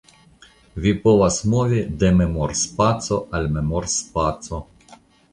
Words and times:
Vi 0.83 0.91
povas 1.01 1.35
movi 1.53 1.83
de 2.03 2.09
memorspaco 2.21 3.19
al 3.41 3.45
memorspaco. 3.59 4.63